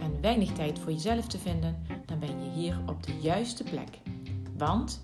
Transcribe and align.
en 0.00 0.20
weinig 0.20 0.52
tijd 0.52 0.78
voor 0.78 0.92
jezelf 0.92 1.26
te 1.26 1.38
vinden, 1.38 1.82
dan 2.06 2.18
ben 2.18 2.44
je 2.44 2.50
hier 2.50 2.78
op 2.86 3.02
de 3.02 3.12
juiste 3.20 3.64
plek. 3.64 3.98
Want 4.56 5.02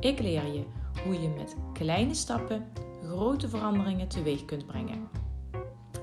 ik 0.00 0.18
leer 0.18 0.46
je 0.52 0.64
hoe 1.04 1.20
je 1.20 1.28
met 1.28 1.56
kleine 1.72 2.14
stappen 2.14 2.66
grote 3.04 3.48
veranderingen 3.48 4.08
teweeg 4.08 4.44
kunt 4.44 4.66
brengen. 4.66 5.08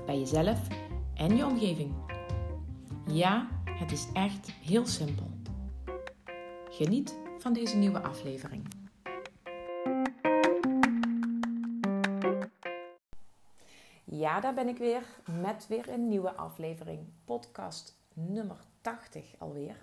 Bij 0.06 0.18
jezelf 0.18 0.60
en 1.14 1.36
je 1.36 1.46
omgeving. 1.46 1.92
Ja, 3.12 3.48
het 3.64 3.92
is 3.92 4.06
echt 4.12 4.50
heel 4.50 4.86
simpel. 4.86 5.30
Geniet 6.70 7.18
van 7.38 7.52
deze 7.52 7.76
nieuwe 7.76 8.02
aflevering. 8.02 8.77
Daar 14.40 14.54
ben 14.54 14.68
ik 14.68 14.78
weer 14.78 15.02
met 15.24 15.66
weer 15.66 15.88
een 15.88 16.08
nieuwe 16.08 16.34
aflevering. 16.34 17.06
Podcast 17.24 17.96
nummer 18.12 18.56
80 18.80 19.34
alweer. 19.38 19.76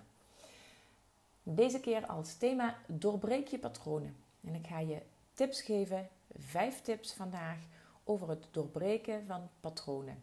Deze 1.42 1.80
keer 1.80 2.06
als 2.06 2.34
thema 2.34 2.76
doorbreek 2.86 3.48
je 3.48 3.58
patronen. 3.58 4.16
En 4.40 4.54
ik 4.54 4.66
ga 4.66 4.78
je 4.78 5.02
tips 5.34 5.62
geven, 5.62 6.08
vijf 6.38 6.80
tips 6.80 7.12
vandaag 7.12 7.58
over 8.04 8.28
het 8.28 8.48
doorbreken 8.50 9.26
van 9.26 9.48
patronen. 9.60 10.22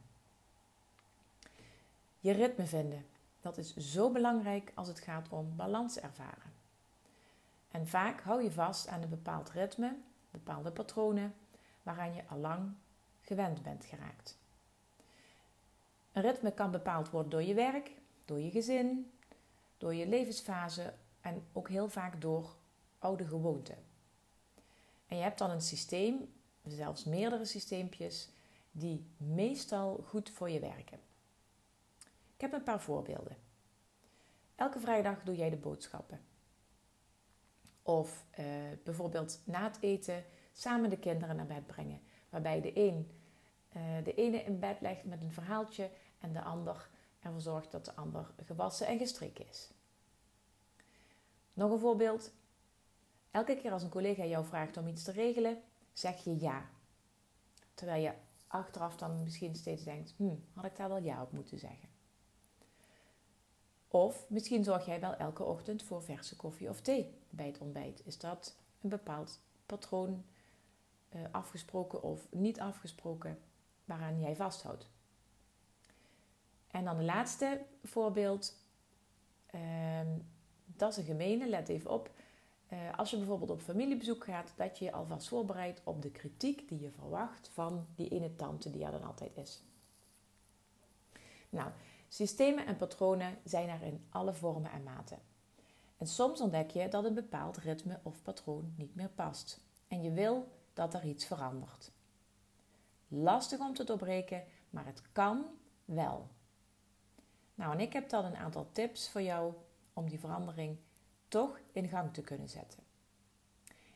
Je 2.20 2.32
ritme 2.32 2.66
vinden. 2.66 3.06
Dat 3.42 3.58
is 3.58 3.76
zo 3.76 4.12
belangrijk 4.12 4.72
als 4.76 4.88
het 4.88 5.00
gaat 5.00 5.30
om 5.30 5.56
balans 5.56 6.00
ervaren. 6.00 6.54
En 7.72 7.88
vaak 7.88 8.22
hou 8.22 8.44
je 8.44 8.52
vast 8.52 8.88
aan 8.88 9.02
een 9.02 9.10
bepaald 9.10 9.50
ritme, 9.50 9.96
bepaalde 10.32 10.72
patronen, 10.72 11.36
waaraan 11.84 12.14
je 12.14 12.28
allang 12.28 12.74
gewend 13.24 13.64
bent 13.64 13.86
geraakt. 13.86 14.38
Een 16.12 16.22
ritme 16.22 16.54
kan 16.54 16.72
bepaald 16.72 17.10
worden 17.10 17.32
door 17.32 17.44
je 17.44 17.54
werk, 17.54 17.92
door 18.26 18.40
je 18.40 18.52
gezin, 18.52 19.12
door 19.78 19.94
je 19.94 20.08
levensfase 20.08 20.94
en 21.22 21.44
ook 21.54 21.70
heel 21.70 21.90
vaak 21.90 22.22
door 22.22 22.56
oude 23.00 23.28
gewoonten. 23.28 23.78
En 25.08 25.18
je 25.18 25.24
hebt 25.24 25.38
dan 25.38 25.50
een 25.50 25.62
systeem, 25.62 26.34
zelfs 26.64 27.04
meerdere 27.04 27.46
systeempjes, 27.46 28.30
die 28.72 29.06
meestal 29.18 30.04
goed 30.08 30.30
voor 30.30 30.50
je 30.50 30.60
werken. 30.60 31.00
Ik 32.36 32.42
heb 32.42 32.54
een 32.54 32.64
paar 32.64 32.82
voorbeelden. 32.82 33.38
Elke 34.56 34.80
vrijdag 34.80 35.24
doe 35.24 35.36
jij 35.36 35.50
de 35.50 35.56
boodschappen. 35.56 36.22
Of 37.82 38.26
uh, 38.40 38.46
bijvoorbeeld 38.84 39.40
na 39.44 39.64
het 39.64 39.78
eten 39.80 40.24
samen 40.52 40.90
de 40.90 40.98
kinderen 40.98 41.36
naar 41.36 41.46
bed 41.46 41.68
brengen. 41.68 42.02
Waarbij 42.34 42.62
de 42.62 42.74
uh, 43.76 43.82
de 44.04 44.14
ene 44.14 44.38
in 44.44 44.60
bed 44.60 44.82
legt 44.82 45.04
met 45.04 45.22
een 45.22 45.32
verhaaltje 45.32 45.90
en 46.20 46.34
de 46.34 46.42
ander 46.42 46.90
ervoor 47.20 47.42
zorgt 47.42 47.72
dat 47.72 47.86
de 47.86 47.96
ander 47.96 48.34
gewassen 48.46 48.88
en 48.88 48.98
gestreken 48.98 49.48
is. 49.50 49.72
Nog 51.54 51.72
een 51.72 51.80
voorbeeld. 51.80 52.34
Elke 53.32 53.56
keer 53.56 53.72
als 53.72 53.84
een 53.84 53.90
collega 53.90 54.26
jou 54.26 54.46
vraagt 54.46 54.78
om 54.78 54.88
iets 54.88 55.04
te 55.04 55.12
regelen, 55.12 55.62
zeg 55.92 56.24
je 56.24 56.40
ja. 56.40 56.70
Terwijl 57.74 58.04
je 58.04 58.14
achteraf 58.48 58.96
dan 58.96 59.24
misschien 59.24 59.56
steeds 59.56 59.84
denkt: 59.84 60.14
hm, 60.18 60.36
had 60.54 60.66
ik 60.66 60.76
daar 60.76 60.90
wel 60.90 61.04
ja 61.04 61.22
op 61.22 61.32
moeten 61.32 61.60
zeggen? 61.60 61.90
Of 63.88 64.30
misschien 64.30 64.64
zorg 64.64 64.86
jij 64.86 65.00
wel 65.00 65.16
elke 65.16 65.44
ochtend 65.44 65.84
voor 65.84 66.04
verse 66.04 66.36
koffie 66.36 66.70
of 66.70 66.82
thee 66.82 67.18
bij 67.30 67.46
het 67.46 67.60
ontbijt. 67.60 68.06
Is 68.06 68.18
dat 68.18 68.56
een 68.82 68.90
bepaald 68.90 69.40
patroon 69.66 70.24
afgesproken 71.32 72.04
of 72.04 72.28
niet 72.32 72.60
afgesproken 72.60 73.40
waaraan 73.86 74.20
jij 74.20 74.36
vasthoudt? 74.36 74.88
En 76.68 76.86
dan 76.86 76.98
de 76.98 77.04
laatste 77.04 77.62
voorbeeld. 77.84 78.56
Uh, 79.56 79.62
dat 80.66 80.92
is 80.92 80.98
een 80.98 81.04
gemene, 81.04 81.50
let 81.50 81.70
even 81.70 81.92
op. 81.92 82.12
Uh, 82.74 82.98
als 82.98 83.10
je 83.10 83.18
bijvoorbeeld 83.18 83.50
op 83.50 83.62
familiebezoek 83.62 84.24
gaat, 84.24 84.54
dat 84.56 84.78
je 84.78 84.86
je 84.86 84.92
alvast 84.92 85.28
voorbereidt 85.28 85.82
op 85.84 86.02
de 86.02 86.12
kritiek 86.12 86.70
die 86.70 86.80
je 86.80 86.92
verwacht 86.92 87.50
van 87.54 87.88
die 87.96 88.10
ene 88.10 88.36
tante 88.36 88.72
die 88.72 88.86
er 88.86 88.92
dan 88.92 89.04
altijd 89.04 89.38
is. 89.38 89.64
Nou, 91.50 91.72
systemen 92.08 92.66
en 92.66 92.76
patronen 92.76 93.38
zijn 93.44 93.70
er 93.70 93.82
in 93.82 94.06
alle 94.10 94.34
vormen 94.34 94.72
en 94.72 94.84
maten. 94.84 95.20
En 95.98 96.08
soms 96.08 96.42
ontdek 96.42 96.70
je 96.70 96.88
dat 96.88 97.06
een 97.06 97.14
bepaald 97.14 97.58
ritme 97.58 98.00
of 98.04 98.22
patroon 98.22 98.74
niet 98.78 98.96
meer 98.96 99.10
past. 99.10 99.60
En 99.88 100.02
je 100.02 100.12
wil 100.12 100.48
dat 100.74 100.94
er 100.94 101.06
iets 101.06 101.26
verandert. 101.26 101.92
Lastig 103.08 103.60
om 103.60 103.74
te 103.74 103.84
doorbreken, 103.84 104.44
maar 104.70 104.86
het 104.86 105.02
kan 105.12 105.46
wel. 105.86 106.30
Nou, 107.56 107.74
en 107.74 107.80
ik 107.80 107.94
heb 107.94 108.10
dan 108.10 108.26
een 108.26 108.36
aantal 108.36 108.70
tips 108.72 109.10
voor 109.10 109.22
jou 109.22 109.54
om 109.94 110.10
die 110.10 110.20
verandering 110.20 110.78
toch 111.28 111.60
in 111.72 111.90
gang 111.90 112.14
te 112.14 112.22
kunnen 112.22 112.50
zetten. 112.50 112.84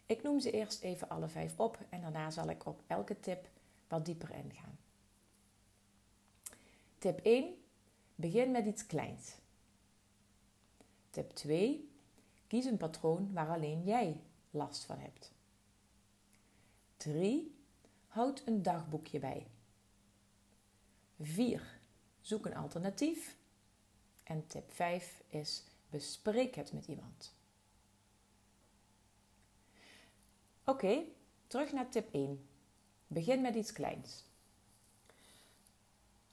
Ik 0.06 0.24
noem 0.24 0.40
ze 0.40 0.52
eerst 0.52 0.82
even 0.82 1.10
alle 1.10 1.28
vijf 1.28 1.60
op 1.60 1.78
en 1.90 2.02
daarna 2.02 2.30
zal 2.30 2.50
ik 2.50 2.66
op 2.66 2.82
elke 2.88 3.20
tip 3.20 3.50
wat 3.88 4.06
dieper 4.06 4.32
ingaan. 4.32 4.78
Tip 6.98 7.20
1. 7.20 7.56
Begin 8.16 8.52
met 8.52 8.66
iets 8.66 8.86
kleins. 8.86 9.36
Tip 11.10 11.32
2. 11.32 11.92
Kies 12.48 12.66
een 12.66 12.78
patroon 12.78 13.34
waar 13.34 13.50
alleen 13.50 13.84
jij 13.84 14.22
last 14.52 14.86
van 14.86 15.00
hebt. 15.00 15.32
3. 16.98 17.56
Houd 18.08 18.42
een 18.46 18.62
dagboekje 18.62 19.20
bij. 19.20 19.48
4. 21.20 21.80
Zoek 22.22 22.46
een 22.46 22.56
alternatief. 22.56 23.38
En 24.24 24.48
tip 24.48 24.72
5 24.72 25.24
is 25.28 25.64
bespreek 25.90 26.56
het 26.56 26.74
met 26.74 26.88
iemand. 26.88 27.36
Oké, 30.64 31.04
terug 31.48 31.72
naar 31.72 31.90
tip 31.90 32.14
1. 32.14 32.48
Begin 33.08 33.42
met 33.42 33.56
iets 33.56 33.72
kleins. 33.72 34.26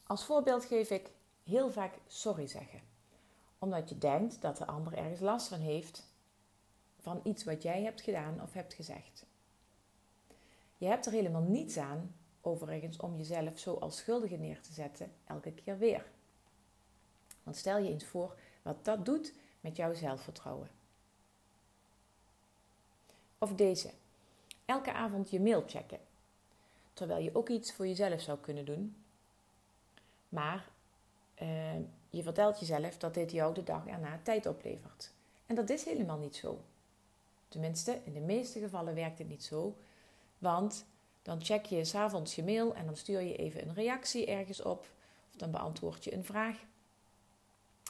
Als 0.07 0.25
voorbeeld 0.25 0.65
geef 0.65 0.91
ik 0.91 1.11
heel 1.43 1.71
vaak 1.73 1.99
sorry 2.07 2.47
zeggen. 2.47 2.81
Omdat 3.59 3.89
je 3.89 3.99
denkt 3.99 4.41
dat 4.41 4.57
de 4.57 4.67
ander 4.67 4.93
ergens 4.93 5.21
last 5.21 5.49
van 5.49 5.61
heeft 5.61 6.13
van 7.01 7.21
iets 7.25 7.45
wat 7.45 7.63
jij 7.63 7.83
hebt 7.83 8.01
gedaan 8.01 8.43
of 8.43 8.53
hebt 8.53 8.75
gezegd. 8.75 9.27
Je 10.79 10.87
hebt 10.87 11.07
er 11.07 11.13
helemaal 11.13 11.43
niets 11.43 11.77
aan, 11.77 12.15
overigens, 12.41 12.97
om 12.97 13.17
jezelf 13.17 13.59
zo 13.59 13.75
als 13.75 13.97
schuldige 13.97 14.37
neer 14.37 14.61
te 14.61 14.73
zetten 14.73 15.13
elke 15.27 15.53
keer 15.53 15.79
weer. 15.79 16.05
Want 17.43 17.57
stel 17.57 17.79
je 17.79 17.91
eens 17.91 18.05
voor 18.05 18.37
wat 18.63 18.85
dat 18.85 19.05
doet 19.05 19.35
met 19.61 19.77
jouw 19.77 19.95
zelfvertrouwen. 19.95 20.71
Of 23.39 23.55
deze. 23.55 23.91
Elke 24.65 24.93
avond 24.93 25.31
je 25.31 25.41
mail 25.41 25.65
checken. 25.67 25.99
Terwijl 26.93 27.23
je 27.23 27.35
ook 27.35 27.49
iets 27.49 27.73
voor 27.73 27.87
jezelf 27.87 28.21
zou 28.21 28.39
kunnen 28.39 28.65
doen. 28.65 28.97
Maar 30.29 30.69
uh, 31.43 31.75
je 32.11 32.23
vertelt 32.23 32.59
jezelf 32.59 32.99
dat 32.99 33.15
dit 33.15 33.31
jou 33.31 33.55
de 33.55 33.63
dag 33.63 33.87
erna 33.87 34.21
tijd 34.23 34.47
oplevert. 34.47 35.13
En 35.47 35.55
dat 35.55 35.71
is 35.71 35.85
helemaal 35.85 36.19
niet 36.19 36.37
zo. 36.37 36.61
Tenminste, 37.49 38.01
in 38.05 38.13
de 38.13 38.21
meeste 38.21 38.59
gevallen 38.59 38.95
werkt 38.95 39.19
het 39.19 39.29
niet 39.29 39.45
zo. 39.45 39.77
Want 40.39 40.87
dan 41.23 41.45
check 41.45 41.65
je 41.65 41.85
s'avonds 41.85 42.35
je 42.35 42.43
mail 42.43 42.75
en 42.75 42.87
dan 42.87 42.97
stuur 42.97 43.21
je 43.21 43.37
even 43.37 43.69
een 43.69 43.75
reactie 43.75 44.27
ergens 44.27 44.63
op. 44.63 44.81
Of 45.31 45.37
dan 45.37 45.51
beantwoord 45.51 46.05
je 46.05 46.15
een 46.15 46.25
vraag. 46.25 46.57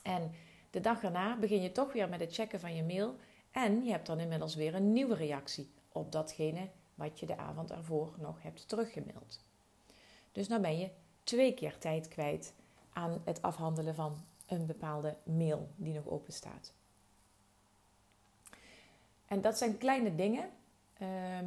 En 0.02 0.32
de 0.70 0.80
dag 0.80 1.02
erna 1.02 1.36
begin 1.36 1.62
je 1.62 1.72
toch 1.72 1.92
weer 1.92 2.08
met 2.08 2.20
het 2.20 2.34
checken 2.34 2.60
van 2.60 2.76
je 2.76 2.82
mail. 2.82 3.16
En 3.50 3.84
je 3.84 3.90
hebt 3.90 4.06
dan 4.06 4.20
inmiddels 4.20 4.54
weer 4.54 4.74
een 4.74 4.92
nieuwe 4.92 5.14
reactie 5.14 5.70
op 5.88 6.12
datgene 6.12 6.68
wat 6.94 7.20
je 7.20 7.26
de 7.26 7.36
avond 7.36 7.70
ervoor 7.70 8.14
nog 8.18 8.42
hebt 8.42 8.68
teruggemaild. 8.68 9.40
Dus 10.32 10.48
dan 10.48 10.62
ben 10.62 10.78
je 10.78 10.90
twee 11.24 11.54
keer 11.54 11.78
tijd 11.78 12.08
kwijt 12.08 12.54
aan 12.92 13.22
het 13.24 13.42
afhandelen 13.42 13.94
van 13.94 14.24
een 14.46 14.66
bepaalde 14.66 15.16
mail 15.22 15.68
die 15.76 15.94
nog 15.94 16.08
open 16.08 16.32
staat. 16.32 16.72
En 19.26 19.40
dat 19.40 19.58
zijn 19.58 19.78
kleine 19.78 20.14
dingen, 20.14 20.50
ehm, 20.98 21.46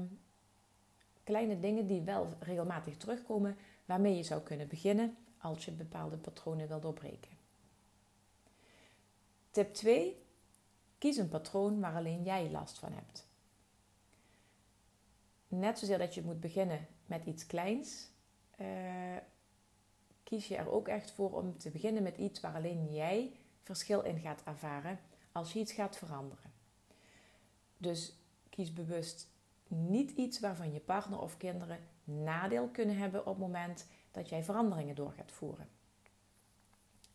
kleine 1.27 1.59
dingen 1.59 1.88
die 1.88 2.01
wel 2.01 2.27
regelmatig 2.39 2.97
terugkomen, 2.97 3.57
waarmee 3.85 4.15
je 4.15 4.24
zou 4.24 4.41
kunnen 4.41 4.68
beginnen 4.68 5.18
als 5.38 5.65
je 5.65 5.71
bepaalde 5.71 6.18
patronen 6.18 6.68
wil 6.68 6.79
doorbreken. 6.79 7.31
Tip 9.51 9.74
2. 9.74 10.25
Kies 10.97 11.18
een 11.18 11.29
patroon 11.29 11.79
waar 11.79 11.95
alleen 11.95 12.24
jij 12.24 12.50
last 12.50 12.79
van 12.79 12.94
hebt. 12.94 13.27
Net 15.47 15.79
zozeer 15.79 15.97
dat 15.97 16.13
je 16.13 16.21
moet 16.21 16.39
beginnen 16.39 16.88
met 17.06 17.25
iets 17.25 17.45
kleins, 17.45 18.09
uh, 18.59 19.18
kies 20.24 20.47
je 20.47 20.56
er 20.56 20.71
ook 20.71 20.88
echt 20.88 21.12
voor 21.12 21.33
om 21.33 21.57
te 21.57 21.69
beginnen 21.69 22.03
met 22.03 22.18
iets 22.18 22.39
waar 22.39 22.56
alleen 22.56 22.94
jij 22.94 23.35
verschil 23.62 24.01
in 24.01 24.19
gaat 24.19 24.44
ervaren 24.44 25.00
als 25.31 25.53
je 25.53 25.59
iets 25.59 25.71
gaat 25.71 25.97
veranderen. 25.97 26.51
Dus 27.77 28.15
kies 28.50 28.74
bewust 28.74 29.27
niet 29.69 30.12
iets 30.12 30.40
waarvan 30.40 30.74
je 30.74 30.80
partner 30.80 31.19
of 31.19 31.38
kinderen 31.38 31.80
nadeel 32.04 32.68
kunnen 32.68 32.98
hebben 32.98 33.19
op 33.19 33.25
het 33.25 33.38
moment 33.38 33.88
dat 34.12 34.30
jij 34.30 34.44
veranderingen 34.44 34.96
door 34.96 35.12
gaat 35.12 35.31
voeren. 35.31 35.69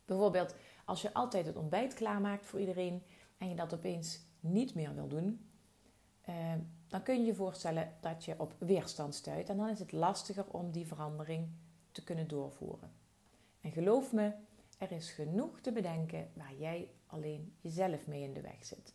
Bijvoorbeeld 0.05 0.55
als 0.85 1.01
je 1.01 1.13
altijd 1.13 1.45
het 1.45 1.55
ontbijt 1.55 1.93
klaarmaakt 1.93 2.45
voor 2.45 2.59
iedereen 2.59 3.03
en 3.37 3.49
je 3.49 3.55
dat 3.55 3.73
opeens 3.73 4.25
niet 4.39 4.75
meer 4.75 4.95
wil 4.95 5.07
doen, 5.07 5.49
eh, 6.21 6.53
dan 6.87 7.03
kun 7.03 7.19
je 7.19 7.25
je 7.25 7.35
voorstellen 7.35 7.93
dat 7.99 8.25
je 8.25 8.39
op 8.39 8.55
weerstand 8.57 9.15
stuit 9.15 9.49
en 9.49 9.57
dan 9.57 9.69
is 9.69 9.79
het 9.79 9.91
lastiger 9.91 10.45
om 10.47 10.71
die 10.71 10.87
verandering 10.87 11.49
te 11.91 12.03
kunnen 12.03 12.27
doorvoeren. 12.27 12.91
En 13.61 13.71
geloof 13.71 14.13
me, 14.13 14.33
er 14.77 14.91
is 14.91 15.11
genoeg 15.11 15.59
te 15.59 15.71
bedenken 15.71 16.31
waar 16.33 16.53
jij 16.53 16.91
alleen 17.05 17.55
jezelf 17.61 18.07
mee 18.07 18.23
in 18.23 18.33
de 18.33 18.41
weg 18.41 18.65
zit. 18.65 18.93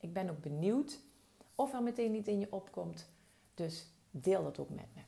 Ik 0.00 0.12
ben 0.12 0.30
ook 0.30 0.40
benieuwd 0.40 1.00
of 1.58 1.72
er 1.72 1.82
meteen 1.82 2.10
niet 2.10 2.28
in 2.28 2.38
je 2.38 2.52
opkomt, 2.52 3.08
dus 3.54 3.86
deel 4.10 4.42
dat 4.42 4.58
ook 4.58 4.70
met 4.70 4.94
me. 4.94 5.00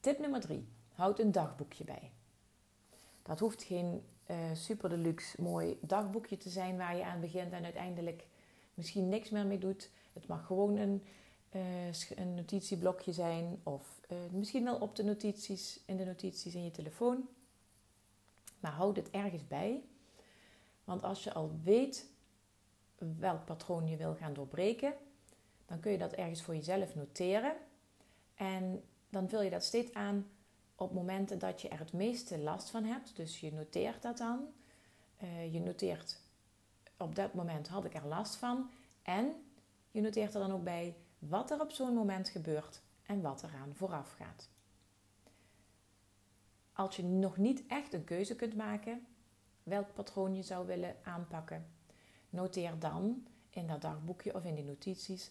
Tip 0.00 0.18
nummer 0.18 0.40
3. 0.40 0.68
Houd 0.92 1.18
een 1.18 1.32
dagboekje 1.32 1.84
bij. 1.84 2.10
Dat 3.22 3.38
hoeft 3.38 3.62
geen 3.62 4.04
uh, 4.30 4.36
super 4.52 4.88
deluxe 4.88 5.42
mooi 5.42 5.78
dagboekje 5.80 6.36
te 6.36 6.48
zijn 6.48 6.76
waar 6.76 6.96
je 6.96 7.04
aan 7.04 7.20
begint 7.20 7.52
en 7.52 7.64
uiteindelijk 7.64 8.26
misschien 8.74 9.08
niks 9.08 9.30
meer 9.30 9.46
mee 9.46 9.58
doet. 9.58 9.90
Het 10.12 10.26
mag 10.26 10.46
gewoon 10.46 10.76
een, 10.76 11.02
uh, 11.52 11.92
een 12.14 12.34
notitieblokje 12.34 13.12
zijn 13.12 13.60
of 13.62 14.00
uh, 14.10 14.18
misschien 14.32 14.64
wel 14.64 14.76
op 14.76 14.96
de 14.96 15.04
notities, 15.04 15.80
in 15.86 15.96
de 15.96 16.04
notities 16.04 16.54
in 16.54 16.64
je 16.64 16.70
telefoon. 16.70 17.28
Maar 18.60 18.72
houd 18.72 18.96
het 18.96 19.10
ergens 19.10 19.46
bij. 19.46 19.82
Want 20.84 21.02
als 21.02 21.24
je 21.24 21.32
al 21.32 21.50
weet 21.62 22.12
welk 23.18 23.44
patroon 23.44 23.88
je 23.88 23.96
wil 23.96 24.14
gaan 24.14 24.34
doorbreken, 24.34 24.94
dan 25.66 25.80
kun 25.80 25.92
je 25.92 25.98
dat 25.98 26.12
ergens 26.12 26.42
voor 26.42 26.54
jezelf 26.54 26.94
noteren. 26.94 27.56
En 28.34 28.82
dan 29.10 29.28
vul 29.28 29.42
je 29.42 29.50
dat 29.50 29.64
steeds 29.64 29.92
aan 29.92 30.26
op 30.74 30.92
momenten 30.92 31.38
dat 31.38 31.62
je 31.62 31.68
er 31.68 31.78
het 31.78 31.92
meeste 31.92 32.38
last 32.38 32.70
van 32.70 32.84
hebt. 32.84 33.16
Dus 33.16 33.40
je 33.40 33.52
noteert 33.52 34.02
dat 34.02 34.18
dan. 34.18 34.46
Uh, 35.22 35.52
je 35.52 35.60
noteert 35.60 36.20
op 36.96 37.14
dat 37.14 37.34
moment 37.34 37.68
had 37.68 37.84
ik 37.84 37.94
er 37.94 38.06
last 38.06 38.36
van. 38.36 38.70
En 39.02 39.32
je 39.90 40.00
noteert 40.00 40.34
er 40.34 40.40
dan 40.40 40.52
ook 40.52 40.64
bij 40.64 40.96
wat 41.18 41.50
er 41.50 41.60
op 41.60 41.70
zo'n 41.70 41.94
moment 41.94 42.28
gebeurt 42.28 42.82
en 43.02 43.20
wat 43.20 43.42
eraan 43.42 43.74
vooraf 43.74 44.12
gaat. 44.12 44.48
Als 46.72 46.96
je 46.96 47.04
nog 47.04 47.36
niet 47.36 47.66
echt 47.66 47.92
een 47.92 48.04
keuze 48.04 48.36
kunt 48.36 48.56
maken 48.56 49.06
welk 49.62 49.94
patroon 49.94 50.34
je 50.34 50.42
zou 50.42 50.66
willen 50.66 50.96
aanpakken, 51.02 51.66
noteer 52.34 52.78
dan 52.78 53.26
in 53.50 53.66
dat 53.66 53.82
dagboekje 53.82 54.34
of 54.34 54.44
in 54.44 54.54
die 54.54 54.64
notities 54.64 55.30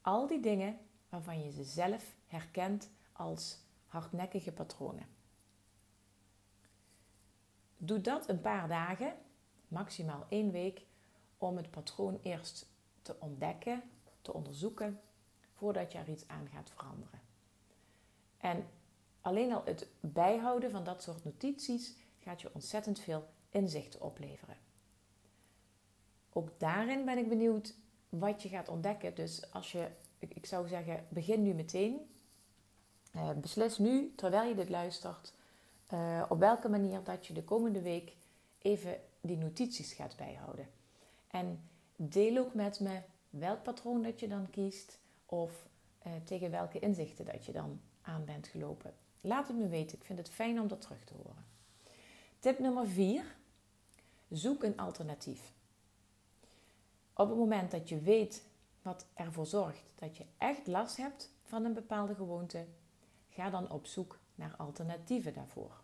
al 0.00 0.26
die 0.26 0.40
dingen 0.40 0.78
waarvan 1.08 1.44
je 1.44 1.50
ze 1.50 1.64
zelf 1.64 2.14
herkent 2.26 2.90
als 3.12 3.58
hardnekkige 3.86 4.52
patronen. 4.52 5.06
Doe 7.76 8.00
dat 8.00 8.28
een 8.28 8.40
paar 8.40 8.68
dagen, 8.68 9.14
maximaal 9.68 10.26
één 10.28 10.50
week, 10.50 10.86
om 11.38 11.56
het 11.56 11.70
patroon 11.70 12.18
eerst 12.22 12.70
te 13.02 13.16
ontdekken, 13.20 13.82
te 14.22 14.32
onderzoeken, 14.32 15.00
voordat 15.52 15.92
je 15.92 15.98
er 15.98 16.08
iets 16.08 16.28
aan 16.28 16.48
gaat 16.48 16.70
veranderen. 16.70 17.20
En 18.38 18.66
alleen 19.20 19.52
al 19.52 19.64
het 19.64 19.88
bijhouden 20.00 20.70
van 20.70 20.84
dat 20.84 21.02
soort 21.02 21.24
notities 21.24 21.96
gaat 22.18 22.40
je 22.40 22.54
ontzettend 22.54 23.00
veel 23.00 23.28
inzicht 23.50 23.98
opleveren. 23.98 24.56
Ook 26.40 26.50
daarin 26.58 27.04
ben 27.04 27.18
ik 27.18 27.28
benieuwd 27.28 27.74
wat 28.08 28.42
je 28.42 28.48
gaat 28.48 28.68
ontdekken. 28.68 29.14
Dus 29.14 29.52
als 29.52 29.72
je, 29.72 29.88
ik 30.18 30.46
zou 30.46 30.68
zeggen, 30.68 31.06
begin 31.08 31.42
nu 31.42 31.54
meteen. 31.54 32.10
Uh, 33.16 33.30
beslis 33.30 33.78
nu, 33.78 34.12
terwijl 34.16 34.48
je 34.48 34.54
dit 34.54 34.68
luistert, 34.68 35.34
uh, 35.92 36.24
op 36.28 36.38
welke 36.38 36.68
manier 36.68 37.02
dat 37.04 37.26
je 37.26 37.32
de 37.32 37.44
komende 37.44 37.82
week 37.82 38.12
even 38.58 39.00
die 39.20 39.36
notities 39.36 39.92
gaat 39.92 40.16
bijhouden. 40.16 40.68
En 41.26 41.68
deel 41.96 42.36
ook 42.36 42.54
met 42.54 42.80
me 42.80 43.00
welk 43.30 43.62
patroon 43.62 44.02
dat 44.02 44.20
je 44.20 44.28
dan 44.28 44.50
kiest 44.50 44.98
of 45.26 45.68
uh, 46.06 46.12
tegen 46.24 46.50
welke 46.50 46.78
inzichten 46.78 47.24
dat 47.24 47.44
je 47.44 47.52
dan 47.52 47.80
aan 48.02 48.24
bent 48.24 48.46
gelopen. 48.46 48.94
Laat 49.20 49.48
het 49.48 49.56
me 49.56 49.68
weten. 49.68 49.98
Ik 49.98 50.04
vind 50.04 50.18
het 50.18 50.30
fijn 50.30 50.60
om 50.60 50.68
dat 50.68 50.80
terug 50.80 51.04
te 51.04 51.14
horen. 51.14 51.44
Tip 52.38 52.58
nummer 52.58 52.88
4. 52.88 53.36
Zoek 54.28 54.62
een 54.62 54.76
alternatief. 54.76 55.52
Op 57.20 57.28
het 57.28 57.38
moment 57.38 57.70
dat 57.70 57.88
je 57.88 58.00
weet 58.00 58.44
wat 58.82 59.06
ervoor 59.14 59.46
zorgt 59.46 59.92
dat 59.94 60.16
je 60.16 60.24
echt 60.38 60.66
last 60.66 60.96
hebt 60.96 61.32
van 61.42 61.64
een 61.64 61.72
bepaalde 61.72 62.14
gewoonte, 62.14 62.66
ga 63.28 63.50
dan 63.50 63.70
op 63.70 63.86
zoek 63.86 64.18
naar 64.34 64.54
alternatieven 64.56 65.32
daarvoor. 65.32 65.80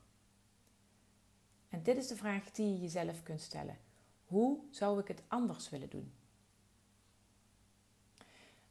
En 1.68 1.82
dit 1.82 1.96
is 1.96 2.06
de 2.06 2.16
vraag 2.16 2.50
die 2.50 2.72
je 2.72 2.80
jezelf 2.80 3.22
kunt 3.22 3.40
stellen. 3.40 3.78
Hoe 4.24 4.58
zou 4.70 5.00
ik 5.00 5.08
het 5.08 5.22
anders 5.28 5.70
willen 5.70 5.90
doen? 5.90 6.12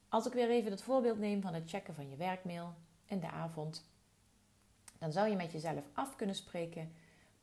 Als 0.10 0.26
ik 0.26 0.34
weer 0.34 0.50
even 0.50 0.72
het 0.72 0.82
voorbeeld 0.82 1.20
neem 1.20 1.42
van 1.42 1.54
het 1.54 1.70
checken 1.70 1.96
van 1.96 2.10
je 2.10 2.16
werkmail 2.16 2.74
in 3.06 3.20
de 3.20 3.30
avond, 3.30 3.86
dan 5.00 5.12
zou 5.12 5.30
je 5.30 5.36
met 5.36 5.52
jezelf 5.52 5.90
af 5.94 6.16
kunnen 6.16 6.36
spreken 6.36 6.92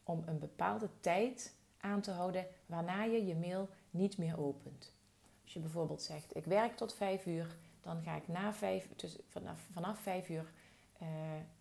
om 0.02 0.22
een 0.26 0.38
bepaalde 0.38 0.88
tijd 1.00 1.56
aan 1.78 2.00
te 2.00 2.10
houden 2.10 2.46
waarna 2.66 3.02
je 3.02 3.26
je 3.26 3.34
mail 3.34 3.68
niet 3.90 4.18
meer 4.18 4.38
opent. 4.38 5.00
Als 5.52 5.62
je 5.62 5.68
bijvoorbeeld 5.68 6.02
zegt: 6.02 6.36
Ik 6.36 6.44
werk 6.44 6.76
tot 6.76 6.94
vijf 6.94 7.26
uur, 7.26 7.56
dan 7.80 8.02
ga 8.02 8.16
ik 8.16 8.28
na 8.28 8.52
vijf, 8.52 8.88
dus 8.96 9.18
vanaf, 9.28 9.60
vanaf 9.72 9.98
vijf 9.98 10.28
uur 10.28 10.52
uh, 11.02 11.08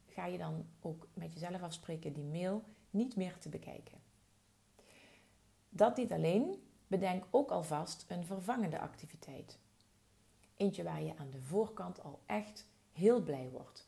ga 0.07 0.25
je 0.25 0.37
dan 0.37 0.65
ook 0.81 1.07
met 1.13 1.33
jezelf 1.33 1.61
afspreken 1.61 2.13
die 2.13 2.23
mail 2.23 2.63
niet 2.89 3.15
meer 3.15 3.37
te 3.37 3.49
bekijken. 3.49 3.97
Dat 5.69 5.97
niet 5.97 6.11
alleen, 6.11 6.63
bedenk 6.87 7.25
ook 7.29 7.51
alvast 7.51 8.05
een 8.07 8.25
vervangende 8.25 8.79
activiteit. 8.79 9.59
Eentje 10.57 10.83
waar 10.83 11.01
je 11.01 11.17
aan 11.17 11.29
de 11.29 11.41
voorkant 11.41 12.03
al 12.03 12.19
echt 12.25 12.67
heel 12.91 13.21
blij 13.21 13.49
wordt. 13.51 13.87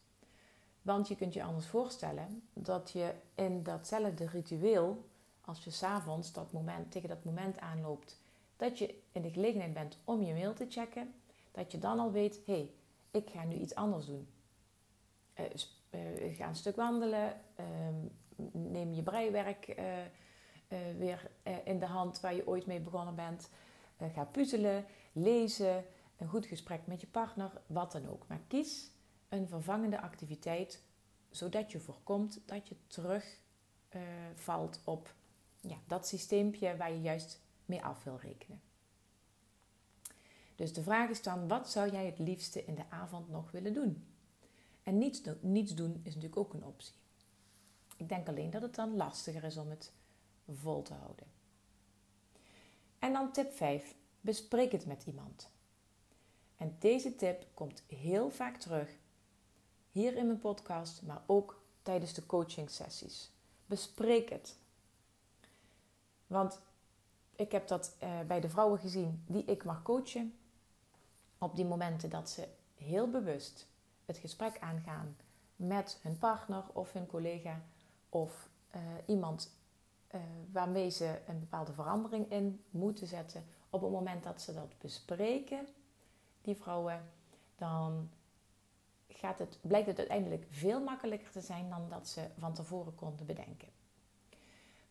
Want 0.81 1.07
je 1.07 1.15
kunt 1.15 1.33
je 1.33 1.43
anders 1.43 1.67
voorstellen 1.67 2.47
dat 2.53 2.91
je 2.91 3.13
in 3.35 3.63
datzelfde 3.63 4.25
ritueel, 4.25 5.09
als 5.41 5.63
je 5.63 5.71
s'avonds 5.71 6.33
dat 6.33 6.51
moment, 6.51 6.91
tegen 6.91 7.09
dat 7.09 7.23
moment 7.23 7.59
aanloopt, 7.59 8.21
dat 8.55 8.77
je 8.77 9.01
in 9.11 9.21
de 9.21 9.31
gelegenheid 9.31 9.73
bent 9.73 9.97
om 10.03 10.23
je 10.23 10.33
mail 10.33 10.53
te 10.53 10.65
checken, 10.69 11.13
dat 11.51 11.71
je 11.71 11.79
dan 11.79 11.99
al 11.99 12.11
weet, 12.11 12.39
hé, 12.45 12.53
hey, 12.53 12.71
ik 13.11 13.29
ga 13.29 13.43
nu 13.43 13.55
iets 13.55 13.75
anders 13.75 14.05
doen. 14.05 14.27
Uh, 15.39 15.45
uh, 15.91 16.37
ga 16.37 16.47
een 16.47 16.55
stuk 16.55 16.75
wandelen, 16.75 17.41
uh, 17.59 17.65
neem 18.51 18.93
je 18.93 19.03
breiwerk 19.03 19.67
uh, 19.67 19.75
weer 20.97 21.31
in 21.63 21.79
de 21.79 21.85
hand 21.85 22.19
waar 22.19 22.35
je 22.35 22.47
ooit 22.47 22.65
mee 22.65 22.79
begonnen 22.79 23.15
bent. 23.15 23.49
ga 24.13 24.23
puzzelen, 24.23 24.85
lezen, 25.11 25.85
een 26.17 26.27
goed 26.27 26.45
gesprek 26.45 26.87
met 26.87 27.01
je 27.01 27.07
partner, 27.07 27.51
wat 27.67 27.91
dan 27.91 28.09
ook. 28.09 28.27
Maar 28.27 28.41
kies 28.47 28.91
een 29.29 29.47
vervangende 29.47 30.01
activiteit, 30.01 30.83
zodat 31.29 31.71
je 31.71 31.79
voorkomt 31.79 32.41
dat 32.45 32.67
je 32.67 32.75
terugvalt 32.87 34.79
op 34.83 35.13
ja, 35.61 35.77
dat 35.87 36.07
systeempje 36.07 36.77
waar 36.77 36.91
je 36.91 37.01
juist 37.01 37.42
mee 37.65 37.83
af 37.83 38.03
wil 38.03 38.17
rekenen. 38.21 38.61
Dus 40.55 40.73
de 40.73 40.83
vraag 40.83 41.09
is 41.09 41.21
dan, 41.21 41.47
wat 41.47 41.69
zou 41.69 41.91
jij 41.91 42.05
het 42.05 42.19
liefste 42.19 42.65
in 42.65 42.75
de 42.75 42.89
avond 42.89 43.29
nog 43.29 43.51
willen 43.51 43.73
doen? 43.73 44.07
En 44.83 44.97
niets, 44.97 45.21
niets 45.39 45.75
doen 45.75 45.93
is 46.03 46.15
natuurlijk 46.15 46.37
ook 46.37 46.53
een 46.53 46.65
optie. 46.65 46.93
Ik 47.97 48.09
denk 48.09 48.27
alleen 48.27 48.49
dat 48.49 48.61
het 48.61 48.75
dan 48.75 48.95
lastiger 48.95 49.43
is 49.43 49.57
om 49.57 49.69
het 49.69 49.91
vol 50.47 50.81
te 50.81 50.93
houden. 50.93 51.27
En 52.99 53.13
dan 53.13 53.31
tip 53.31 53.51
5. 53.51 53.95
Bespreek 54.21 54.71
het 54.71 54.85
met 54.85 55.03
iemand. 55.05 55.49
En 56.57 56.75
deze 56.79 57.15
tip 57.15 57.47
komt 57.53 57.83
heel 57.87 58.29
vaak 58.29 58.57
terug 58.57 58.89
hier 59.91 60.15
in 60.15 60.25
mijn 60.25 60.39
podcast, 60.39 61.01
maar 61.01 61.23
ook 61.25 61.63
tijdens 61.81 62.13
de 62.13 62.25
coaching 62.25 62.69
sessies. 62.69 63.31
Bespreek 63.65 64.29
het. 64.29 64.57
Want 66.27 66.61
ik 67.35 67.51
heb 67.51 67.67
dat 67.67 67.95
eh, 67.99 68.19
bij 68.27 68.39
de 68.39 68.49
vrouwen 68.49 68.79
gezien 68.79 69.23
die 69.27 69.45
ik 69.45 69.63
mag 69.63 69.81
coachen. 69.81 70.33
Op 71.37 71.55
die 71.55 71.65
momenten 71.65 72.09
dat 72.09 72.29
ze 72.29 72.47
heel 72.75 73.09
bewust 73.09 73.67
het 74.05 74.17
gesprek 74.17 74.59
aangaan 74.59 75.15
met 75.55 75.99
hun 76.01 76.17
partner 76.17 76.63
of 76.73 76.93
hun 76.93 77.07
collega 77.07 77.61
of 78.09 78.49
uh, 78.75 78.81
iemand 79.05 79.51
uh, 80.15 80.21
waarmee 80.51 80.89
ze 80.89 81.19
een 81.27 81.39
bepaalde 81.39 81.73
verandering 81.73 82.31
in 82.31 82.63
moeten 82.69 83.07
zetten. 83.07 83.45
Op 83.69 83.81
het 83.81 83.91
moment 83.91 84.23
dat 84.23 84.41
ze 84.41 84.53
dat 84.53 84.77
bespreken, 84.77 85.67
die 86.41 86.55
vrouwen, 86.55 87.09
dan 87.55 88.09
gaat 89.07 89.39
het, 89.39 89.59
blijkt 89.61 89.87
het 89.87 89.97
uiteindelijk 89.97 90.45
veel 90.49 90.83
makkelijker 90.83 91.31
te 91.31 91.41
zijn 91.41 91.69
dan 91.69 91.89
dat 91.89 92.07
ze 92.07 92.27
van 92.37 92.53
tevoren 92.53 92.95
konden 92.95 93.25
bedenken. 93.25 93.67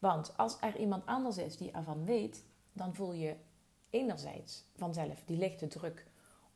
Want 0.03 0.37
als 0.37 0.57
er 0.61 0.77
iemand 0.77 1.07
anders 1.07 1.39
is 1.39 1.57
die 1.57 1.71
ervan 1.71 2.05
weet, 2.05 2.45
dan 2.73 2.95
voel 2.95 3.13
je 3.13 3.37
enerzijds 3.91 4.65
vanzelf 4.75 5.23
die 5.25 5.37
lichte 5.37 5.67
druk 5.67 6.07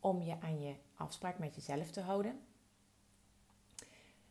om 0.01 0.23
je 0.23 0.41
aan 0.41 0.61
je 0.61 0.75
afspraak 0.95 1.39
met 1.39 1.55
jezelf 1.55 1.91
te 1.91 2.01
houden. 2.01 2.41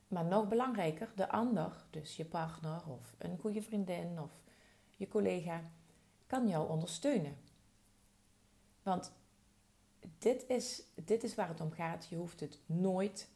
Maar 0.08 0.26
nog 0.26 0.48
belangrijker, 0.48 1.12
de 1.16 1.30
ander, 1.30 1.86
dus 1.90 2.16
je 2.16 2.26
partner 2.26 2.82
of 2.88 3.16
een 3.18 3.38
goede 3.40 3.62
vriendin 3.62 4.20
of 4.20 4.32
je 4.96 5.08
collega, 5.08 5.64
kan 6.28 6.48
jou 6.48 6.70
ondersteunen. 6.70 7.38
Want 8.84 9.12
dit 10.18 10.48
is, 10.48 10.84
dit 11.06 11.24
is 11.24 11.36
waar 11.36 11.48
het 11.48 11.62
om 11.62 11.72
gaat. 11.72 12.08
Je 12.10 12.16
hoeft 12.16 12.40
het 12.40 12.60
nooit 12.66 13.30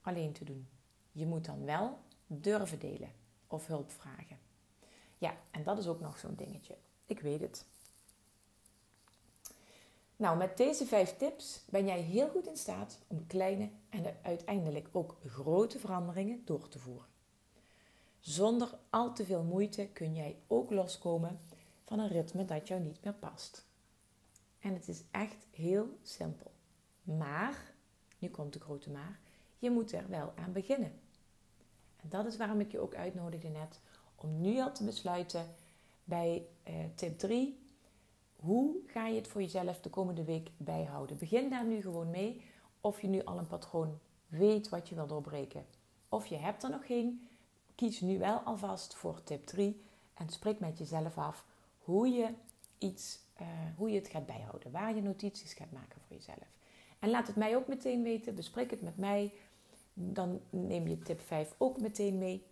alleen 0.00 0.32
te 0.32 0.44
doen. 0.44 0.68
Je 1.12 1.26
moet 1.26 1.44
dan 1.44 1.64
wel 1.64 1.98
durven 2.26 2.78
delen 2.78 3.12
of 3.46 3.66
hulp 3.66 3.90
vragen. 3.90 4.50
Ja, 5.22 5.36
en 5.50 5.62
dat 5.62 5.78
is 5.78 5.86
ook 5.86 6.00
nog 6.00 6.18
zo'n 6.18 6.34
dingetje. 6.34 6.76
Ik 7.06 7.20
weet 7.20 7.40
het. 7.40 7.64
Nou, 10.16 10.36
met 10.36 10.56
deze 10.56 10.86
vijf 10.86 11.16
tips 11.16 11.64
ben 11.70 11.86
jij 11.86 12.00
heel 12.00 12.28
goed 12.28 12.46
in 12.46 12.56
staat 12.56 12.98
om 13.06 13.26
kleine 13.26 13.70
en 13.88 14.16
uiteindelijk 14.22 14.88
ook 14.92 15.16
grote 15.26 15.78
veranderingen 15.78 16.42
door 16.44 16.68
te 16.68 16.78
voeren. 16.78 17.08
Zonder 18.20 18.78
al 18.90 19.14
te 19.14 19.24
veel 19.24 19.42
moeite 19.42 19.88
kun 19.92 20.14
jij 20.14 20.36
ook 20.46 20.70
loskomen 20.70 21.40
van 21.84 21.98
een 21.98 22.08
ritme 22.08 22.44
dat 22.44 22.68
jou 22.68 22.80
niet 22.80 23.04
meer 23.04 23.14
past. 23.14 23.66
En 24.60 24.74
het 24.74 24.88
is 24.88 25.02
echt 25.10 25.46
heel 25.50 25.98
simpel. 26.02 26.50
Maar, 27.02 27.74
nu 28.18 28.28
komt 28.28 28.52
de 28.52 28.60
grote 28.60 28.90
maar, 28.90 29.18
je 29.58 29.70
moet 29.70 29.92
er 29.92 30.08
wel 30.08 30.32
aan 30.36 30.52
beginnen. 30.52 31.00
En 31.96 32.08
dat 32.08 32.26
is 32.26 32.36
waarom 32.36 32.60
ik 32.60 32.70
je 32.70 32.80
ook 32.80 32.94
uitnodigde 32.94 33.48
net 33.48 33.80
om 34.22 34.40
nu 34.40 34.60
al 34.60 34.72
te 34.72 34.84
besluiten 34.84 35.54
bij 36.04 36.46
eh, 36.62 36.74
tip 36.94 37.18
3 37.18 37.62
hoe 38.42 38.76
ga 38.86 39.06
je 39.06 39.14
het 39.14 39.28
voor 39.28 39.40
jezelf 39.40 39.80
de 39.80 39.90
komende 39.90 40.24
week 40.24 40.50
bijhouden? 40.56 41.18
Begin 41.18 41.50
daar 41.50 41.64
nu 41.64 41.80
gewoon 41.80 42.10
mee. 42.10 42.42
Of 42.80 43.00
je 43.00 43.08
nu 43.08 43.24
al 43.24 43.38
een 43.38 43.46
patroon 43.46 43.98
weet 44.28 44.68
wat 44.68 44.88
je 44.88 44.94
wil 44.94 45.06
doorbreken. 45.06 45.66
Of 46.08 46.26
je 46.26 46.36
hebt 46.36 46.62
er 46.62 46.70
nog 46.70 46.86
geen. 46.86 47.28
Kies 47.74 48.00
nu 48.00 48.18
wel 48.18 48.38
alvast 48.38 48.94
voor 48.94 49.22
tip 49.22 49.46
3 49.46 49.82
en 50.14 50.28
spreek 50.28 50.60
met 50.60 50.78
jezelf 50.78 51.18
af 51.18 51.46
hoe 51.78 52.08
je, 52.08 52.28
iets, 52.78 53.18
uh, 53.40 53.46
hoe 53.76 53.90
je 53.90 53.98
het 53.98 54.08
gaat 54.08 54.26
bijhouden. 54.26 54.70
Waar 54.70 54.94
je 54.94 55.02
notities 55.02 55.52
gaat 55.52 55.72
maken 55.72 56.00
voor 56.06 56.16
jezelf. 56.16 56.48
En 56.98 57.10
laat 57.10 57.26
het 57.26 57.36
mij 57.36 57.56
ook 57.56 57.66
meteen 57.66 58.02
weten. 58.02 58.34
Bespreek 58.34 58.70
het 58.70 58.82
met 58.82 58.96
mij. 58.96 59.32
Dan 59.94 60.40
neem 60.50 60.88
je 60.88 60.98
tip 60.98 61.20
5 61.20 61.54
ook 61.58 61.80
meteen 61.80 62.18
mee. 62.18 62.46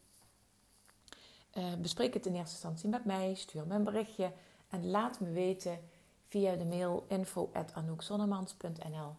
Uh, 1.55 1.75
bespreek 1.75 2.15
het 2.15 2.27
in 2.27 2.35
eerste 2.35 2.53
instantie 2.53 2.89
met 2.89 3.05
mij. 3.05 3.35
Stuur 3.35 3.67
me 3.67 3.75
een 3.75 3.85
berichtje. 3.85 4.33
En 4.69 4.91
laat 4.91 5.21
me 5.21 5.31
weten 5.31 5.79
via 6.27 6.57
de 6.57 6.65
mail 6.65 7.05
info.anoukzonnemans.nl 7.09 9.17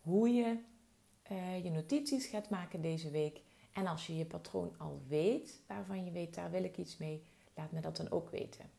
hoe 0.00 0.28
je 0.28 0.58
uh, 1.30 1.64
je 1.64 1.70
notities 1.70 2.26
gaat 2.26 2.50
maken 2.50 2.80
deze 2.80 3.10
week. 3.10 3.40
En 3.72 3.86
als 3.86 4.06
je 4.06 4.16
je 4.16 4.24
patroon 4.24 4.74
al 4.78 5.02
weet, 5.08 5.62
waarvan 5.66 6.04
je 6.04 6.10
weet, 6.10 6.34
daar 6.34 6.50
wil 6.50 6.64
ik 6.64 6.78
iets 6.78 6.96
mee, 6.96 7.22
laat 7.54 7.72
me 7.72 7.80
dat 7.80 7.96
dan 7.96 8.10
ook 8.10 8.30
weten. 8.30 8.70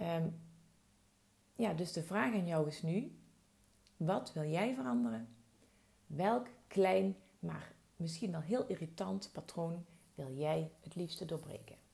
Um, 0.00 0.40
ja, 1.54 1.72
dus 1.72 1.92
de 1.92 2.02
vraag 2.02 2.34
aan 2.34 2.46
jou 2.46 2.68
is 2.68 2.82
nu: 2.82 3.18
wat 3.96 4.32
wil 4.32 4.44
jij 4.44 4.74
veranderen? 4.74 5.28
Welk 6.06 6.46
klein, 6.66 7.16
maar 7.38 7.74
misschien 7.96 8.30
wel 8.30 8.40
heel 8.40 8.66
irritant 8.66 9.30
patroon 9.32 9.84
wil 10.14 10.32
jij 10.32 10.70
het 10.80 10.94
liefste 10.94 11.24
doorbreken? 11.24 11.85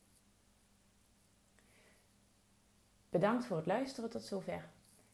Bedankt 3.12 3.46
voor 3.46 3.56
het 3.56 3.66
luisteren 3.66 4.10
tot 4.10 4.22
zover. 4.22 4.68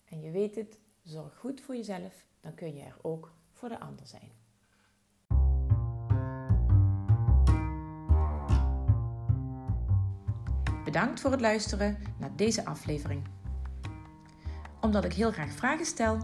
En 0.04 0.20
je 0.20 0.30
weet 0.30 0.54
het, 0.54 0.78
zorg 1.02 1.36
goed 1.36 1.60
voor 1.60 1.76
jezelf, 1.76 2.26
dan 2.40 2.54
kun 2.54 2.74
je 2.74 2.82
er 2.82 2.96
ook 3.02 3.32
voor 3.52 3.68
de 3.68 3.80
ander 3.80 4.06
zijn. 4.06 4.30
Bedankt 10.84 11.20
voor 11.20 11.30
het 11.30 11.40
luisteren 11.40 11.98
naar 12.18 12.36
deze 12.36 12.64
aflevering. 12.64 13.22
Omdat 14.80 15.04
ik 15.04 15.12
heel 15.12 15.32
graag 15.32 15.52
vragen 15.52 15.86
stel 15.86 16.18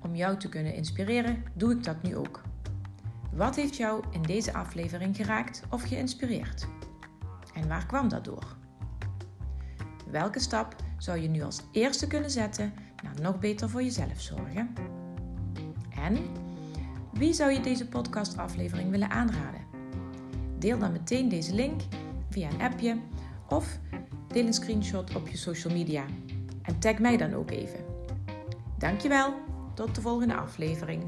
om 0.00 0.14
jou 0.14 0.36
te 0.36 0.48
kunnen 0.48 0.74
inspireren, 0.74 1.44
doe 1.54 1.72
ik 1.72 1.84
dat 1.84 2.02
nu 2.02 2.16
ook. 2.16 2.42
Wat 3.32 3.56
heeft 3.56 3.76
jou 3.76 4.04
in 4.10 4.22
deze 4.22 4.54
aflevering 4.54 5.16
geraakt 5.16 5.62
of 5.70 5.82
geïnspireerd? 5.82 6.66
En 7.54 7.68
waar 7.68 7.86
kwam 7.86 8.08
dat 8.08 8.24
door? 8.24 8.56
Welke 10.10 10.40
stap 10.40 10.76
zou 11.02 11.18
je 11.18 11.28
nu 11.28 11.42
als 11.42 11.60
eerste 11.72 12.06
kunnen 12.06 12.30
zetten 12.30 12.74
naar 13.02 13.20
nog 13.20 13.38
beter 13.38 13.70
voor 13.70 13.82
jezelf 13.82 14.20
zorgen? 14.20 14.74
En 15.96 16.18
wie 17.12 17.32
zou 17.32 17.52
je 17.52 17.60
deze 17.60 17.88
podcastaflevering 17.88 18.90
willen 18.90 19.10
aanraden? 19.10 19.60
Deel 20.58 20.78
dan 20.78 20.92
meteen 20.92 21.28
deze 21.28 21.54
link 21.54 21.80
via 22.30 22.50
een 22.50 22.60
appje 22.60 22.96
of 23.48 23.78
deel 24.28 24.46
een 24.46 24.52
screenshot 24.52 25.16
op 25.16 25.28
je 25.28 25.36
social 25.36 25.72
media 25.74 26.04
en 26.62 26.78
tag 26.78 26.98
mij 26.98 27.16
dan 27.16 27.34
ook 27.34 27.50
even. 27.50 27.84
Dankjewel, 28.78 29.34
tot 29.74 29.94
de 29.94 30.00
volgende 30.00 30.34
aflevering. 30.34 31.02